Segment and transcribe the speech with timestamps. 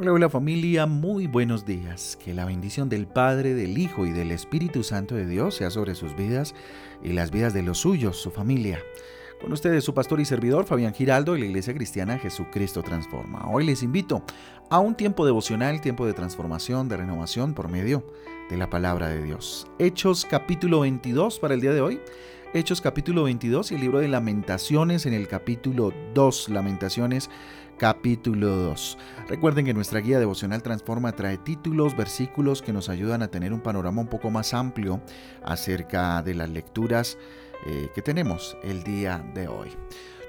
[0.00, 2.16] Hola, hola familia, muy buenos días.
[2.24, 5.96] Que la bendición del Padre, del Hijo y del Espíritu Santo de Dios sea sobre
[5.96, 6.54] sus vidas
[7.02, 8.78] y las vidas de los suyos, su familia.
[9.40, 13.50] Con ustedes su pastor y servidor Fabián Giraldo de la Iglesia Cristiana Jesucristo Transforma.
[13.50, 14.22] Hoy les invito
[14.70, 18.06] a un tiempo devocional, tiempo de transformación, de renovación por medio
[18.50, 19.66] de la palabra de Dios.
[19.80, 22.00] Hechos capítulo 22 para el día de hoy.
[22.54, 27.28] Hechos capítulo 22 y el libro de lamentaciones en el capítulo 2, lamentaciones
[27.78, 28.98] capítulo 2.
[29.28, 33.60] Recuerden que nuestra guía devocional Transforma trae títulos, versículos que nos ayudan a tener un
[33.60, 35.00] panorama un poco más amplio
[35.42, 37.16] acerca de las lecturas
[37.66, 39.70] eh, que tenemos el día de hoy.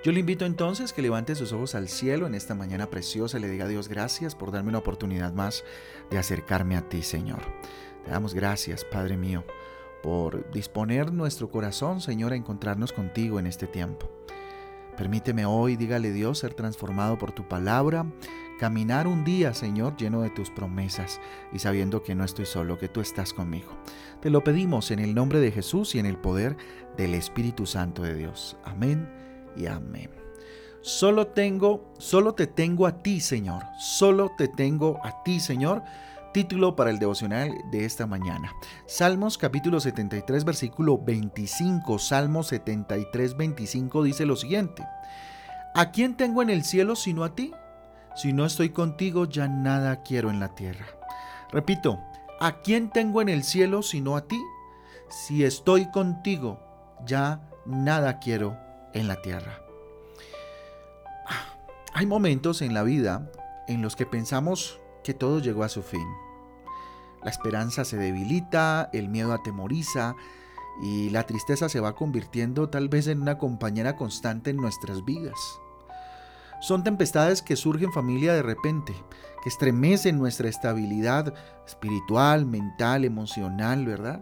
[0.04, 3.42] Yo le invito entonces que levante sus ojos al cielo en esta mañana preciosa y
[3.42, 5.66] le diga a Dios gracias por darme una oportunidad más
[6.10, 7.42] de acercarme a ti, Señor.
[8.06, 9.44] Te damos gracias, Padre mío,
[10.02, 14.10] por disponer nuestro corazón, Señor, a encontrarnos contigo en este tiempo.
[15.00, 18.06] Permíteme hoy, dígale Dios, ser transformado por tu palabra,
[18.60, 21.22] caminar un día, Señor, lleno de tus promesas
[21.54, 23.70] y sabiendo que no estoy solo, que tú estás conmigo.
[24.20, 26.58] Te lo pedimos en el nombre de Jesús y en el poder
[26.98, 28.58] del Espíritu Santo de Dios.
[28.66, 29.10] Amén
[29.56, 30.10] y amén.
[30.82, 33.64] Solo tengo, solo te tengo a ti, Señor.
[33.80, 35.82] Solo te tengo a ti, Señor
[36.32, 38.54] Título para el devocional de esta mañana.
[38.86, 41.98] Salmos capítulo 73 versículo 25.
[41.98, 44.86] Salmos 73 25 dice lo siguiente.
[45.74, 47.52] ¿A quién tengo en el cielo sino a ti?
[48.16, 50.86] Si no estoy contigo ya nada quiero en la tierra.
[51.52, 52.00] Repito,
[52.40, 54.40] ¿a quién tengo en el cielo sino a ti?
[55.10, 56.60] Si estoy contigo
[57.08, 58.56] ya nada quiero
[58.94, 59.64] en la tierra.
[61.26, 61.58] Ah,
[61.92, 63.32] hay momentos en la vida
[63.68, 64.80] en los que pensamos
[65.14, 66.08] todo llegó a su fin.
[67.24, 70.16] La esperanza se debilita, el miedo atemoriza
[70.82, 75.38] y la tristeza se va convirtiendo tal vez en una compañera constante en nuestras vidas.
[76.62, 78.94] Son tempestades que surgen familia de repente,
[79.44, 81.34] que estremecen nuestra estabilidad
[81.66, 84.22] espiritual, mental, emocional, ¿verdad?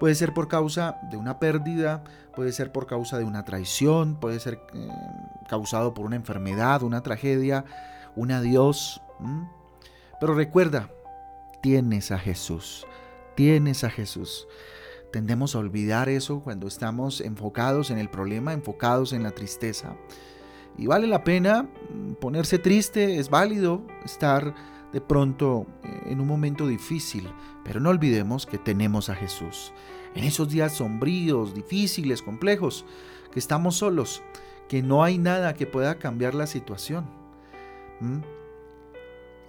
[0.00, 2.04] Puede ser por causa de una pérdida,
[2.34, 4.88] puede ser por causa de una traición, puede ser eh,
[5.48, 7.64] causado por una enfermedad, una tragedia,
[8.14, 9.02] un adiós.
[10.20, 10.90] Pero recuerda,
[11.62, 12.86] tienes a Jesús,
[13.34, 14.48] tienes a Jesús.
[15.12, 19.96] Tendemos a olvidar eso cuando estamos enfocados en el problema, enfocados en la tristeza.
[20.76, 24.54] Y vale la pena mm, ponerse triste, es válido estar
[24.92, 27.28] de pronto eh, en un momento difícil,
[27.64, 29.72] pero no olvidemos que tenemos a Jesús.
[30.14, 32.84] En esos días sombríos, difíciles, complejos,
[33.32, 34.22] que estamos solos,
[34.68, 37.06] que no hay nada que pueda cambiar la situación.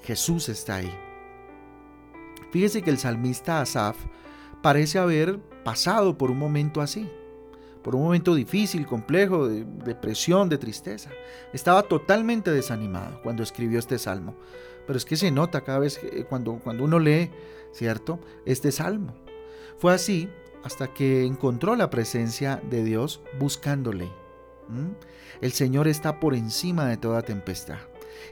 [0.04, 0.94] Jesús está ahí.
[2.52, 3.98] Fíjese que el salmista Asaf
[4.62, 7.10] parece haber pasado por un momento así,
[7.84, 11.12] por un momento difícil, complejo, de depresión, de tristeza.
[11.54, 14.36] Estaba totalmente desanimado cuando escribió este salmo.
[14.88, 17.30] Pero es que se nota cada vez cuando, cuando uno lee,
[17.72, 18.20] ¿cierto?
[18.46, 19.14] Este salmo.
[19.78, 20.28] Fue así
[20.64, 24.10] hasta que encontró la presencia de Dios buscándole.
[25.42, 27.80] El Señor está por encima de toda tempestad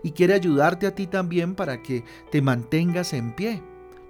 [0.04, 3.64] y quiere ayudarte a ti también para que te mantengas en pie.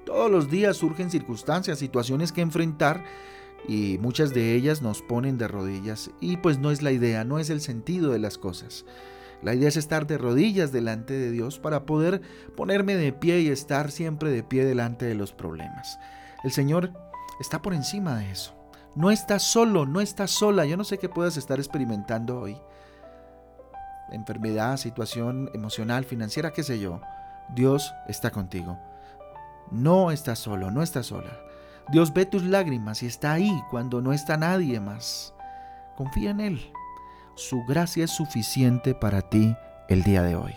[0.05, 3.03] Todos los días surgen circunstancias, situaciones que enfrentar
[3.67, 7.39] y muchas de ellas nos ponen de rodillas y pues no es la idea, no
[7.39, 8.85] es el sentido de las cosas.
[9.41, 12.21] La idea es estar de rodillas delante de Dios para poder
[12.55, 15.99] ponerme de pie y estar siempre de pie delante de los problemas.
[16.43, 16.91] El Señor
[17.39, 18.55] está por encima de eso.
[18.95, 20.65] No estás solo, no estás sola.
[20.65, 22.57] Yo no sé qué puedas estar experimentando hoy
[24.11, 27.01] enfermedad, situación emocional, financiera, qué sé yo,
[27.49, 28.77] Dios está contigo.
[29.71, 31.39] No estás solo, no estás sola.
[31.89, 35.33] Dios ve tus lágrimas y está ahí cuando no está nadie más.
[35.95, 36.71] Confía en Él.
[37.35, 39.55] Su gracia es suficiente para ti
[39.89, 40.53] el día de hoy.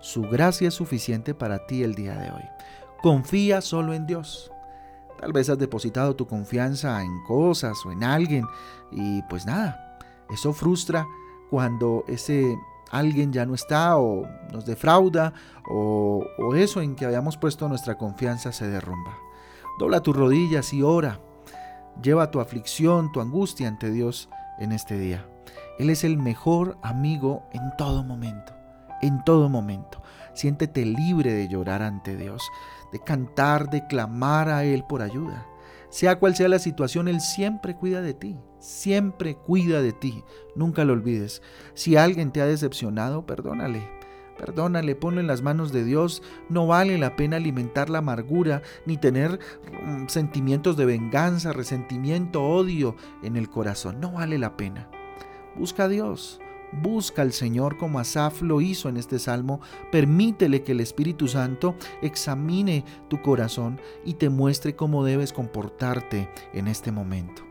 [0.00, 2.42] Su gracia es suficiente para ti el día de hoy.
[3.02, 4.50] Confía solo en Dios.
[5.20, 8.44] Tal vez has depositado tu confianza en cosas o en alguien
[8.90, 9.98] y pues nada,
[10.30, 11.06] eso frustra
[11.50, 12.56] cuando ese
[12.90, 15.32] alguien ya no está o nos defrauda
[15.68, 16.24] o,
[16.56, 19.16] eso en que habíamos puesto nuestra confianza se derrumba.
[19.78, 21.20] Dobla tus rodillas y ora.
[22.02, 24.28] Lleva tu aflicción, tu angustia ante Dios
[24.58, 25.26] en este día.
[25.78, 28.54] Él es el mejor amigo en todo momento,
[29.02, 30.02] en todo momento.
[30.34, 32.42] Siéntete libre de llorar ante Dios,
[32.92, 35.46] de cantar, de clamar a Él por ayuda.
[35.94, 40.24] Sea cual sea la situación, Él siempre cuida de ti, siempre cuida de ti.
[40.56, 41.40] Nunca lo olvides.
[41.74, 43.88] Si alguien te ha decepcionado, perdónale.
[44.36, 46.20] Perdónale, ponlo en las manos de Dios.
[46.48, 49.38] No vale la pena alimentar la amargura ni tener
[49.84, 54.00] mm, sentimientos de venganza, resentimiento, odio en el corazón.
[54.00, 54.90] No vale la pena.
[55.54, 56.40] Busca a Dios.
[56.82, 59.60] Busca al Señor como Asaf lo hizo en este salmo.
[59.90, 66.68] Permítele que el Espíritu Santo examine tu corazón y te muestre cómo debes comportarte en
[66.68, 67.42] este momento.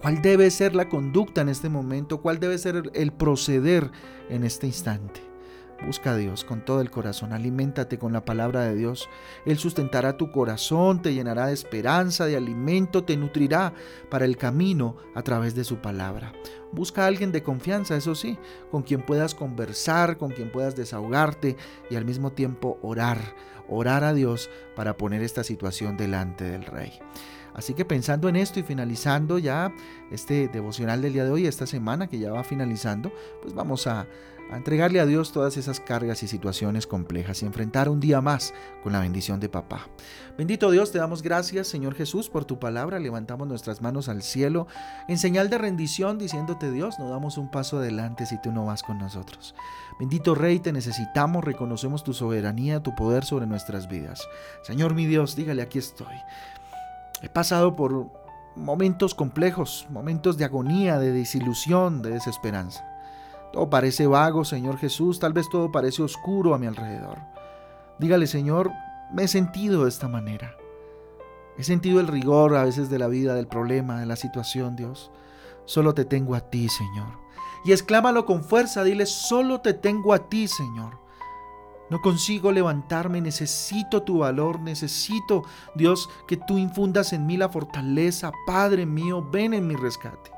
[0.00, 2.20] ¿Cuál debe ser la conducta en este momento?
[2.20, 3.90] ¿Cuál debe ser el proceder
[4.28, 5.31] en este instante?
[5.84, 9.08] Busca a Dios con todo el corazón, aliméntate con la palabra de Dios.
[9.44, 13.74] Él sustentará tu corazón, te llenará de esperanza, de alimento, te nutrirá
[14.08, 16.32] para el camino a través de su palabra.
[16.70, 18.38] Busca a alguien de confianza, eso sí,
[18.70, 21.56] con quien puedas conversar, con quien puedas desahogarte
[21.90, 23.18] y al mismo tiempo orar,
[23.68, 26.92] orar a Dios para poner esta situación delante del Rey.
[27.54, 29.72] Así que pensando en esto y finalizando ya
[30.10, 33.12] este devocional del día de hoy, esta semana que ya va finalizando,
[33.42, 34.06] pues vamos a,
[34.50, 38.52] a entregarle a Dios todas esas cargas y situaciones complejas y enfrentar un día más
[38.82, 39.88] con la bendición de papá.
[40.36, 42.98] Bendito Dios, te damos gracias, Señor Jesús, por tu palabra.
[42.98, 44.66] Levantamos nuestras manos al cielo
[45.08, 48.82] en señal de rendición, diciéndote, Dios, no damos un paso adelante si tú no vas
[48.82, 49.54] con nosotros.
[49.98, 54.26] Bendito Rey, te necesitamos, reconocemos tu soberanía, tu poder sobre nuestras vidas.
[54.62, 56.14] Señor mi Dios, dígale, aquí estoy.
[57.22, 58.10] He pasado por
[58.56, 62.91] momentos complejos, momentos de agonía, de desilusión, de desesperanza.
[63.52, 67.18] Todo parece vago, Señor Jesús, tal vez todo parece oscuro a mi alrededor.
[67.98, 68.70] Dígale, Señor,
[69.12, 70.56] me he sentido de esta manera.
[71.58, 75.10] He sentido el rigor a veces de la vida, del problema, de la situación, Dios.
[75.66, 77.20] Solo te tengo a ti, Señor.
[77.64, 80.98] Y exclámalo con fuerza, dile, solo te tengo a ti, Señor.
[81.90, 85.42] No consigo levantarme, necesito tu valor, necesito,
[85.74, 88.32] Dios, que tú infundas en mí la fortaleza.
[88.46, 90.30] Padre mío, ven en mi rescate.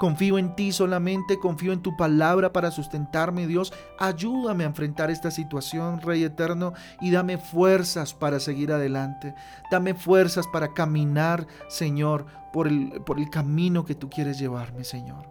[0.00, 3.70] Confío en ti solamente, confío en tu palabra para sustentarme, Dios.
[3.98, 9.34] Ayúdame a enfrentar esta situación, Rey Eterno, y dame fuerzas para seguir adelante.
[9.70, 15.28] Dame fuerzas para caminar, Señor, por el, por el camino que tú quieres llevarme, Señor.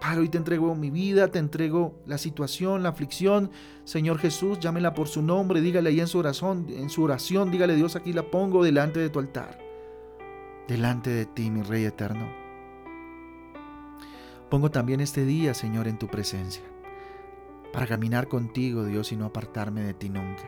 [0.00, 3.50] Padre, hoy te entrego mi vida, te entrego la situación, la aflicción.
[3.82, 7.74] Señor Jesús, llámela por su nombre, dígale ahí en su oración, en su oración, dígale
[7.74, 9.58] Dios, aquí la pongo delante de tu altar.
[10.68, 12.39] Delante de ti, mi Rey eterno.
[14.50, 16.64] Pongo también este día, Señor, en tu presencia,
[17.72, 20.42] para caminar contigo, Dios, y no apartarme de ti nunca.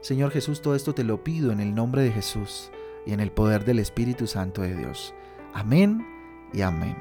[0.00, 2.72] Señor Jesús, todo esto te lo pido en el nombre de Jesús
[3.06, 5.14] y en el poder del Espíritu Santo de Dios.
[5.54, 6.04] Amén
[6.52, 6.96] y amén.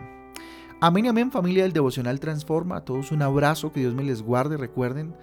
[0.80, 2.78] Amén y amén familia del Devocional Transforma.
[2.78, 4.56] A todos un abrazo, que Dios me les guarde.
[4.56, 5.16] Recuerden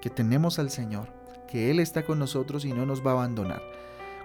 [0.00, 1.12] que tenemos al Señor,
[1.48, 3.62] que Él está con nosotros y no nos va a abandonar.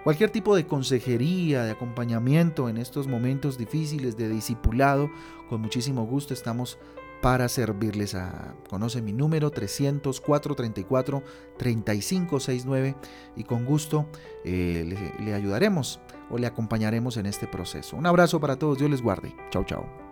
[0.06, 5.10] Cualquier tipo de consejería, de acompañamiento en estos momentos difíciles de discipulado,
[5.48, 6.78] con muchísimo gusto estamos
[7.20, 8.14] para servirles.
[8.14, 11.24] A, conoce mi número 300 434
[11.58, 12.94] 3569
[13.34, 14.06] y con gusto
[14.44, 15.98] eh, le, le ayudaremos
[16.30, 17.96] o le acompañaremos en este proceso.
[17.96, 19.34] Un abrazo para todos, Dios les guarde.
[19.50, 20.05] Chao, chao.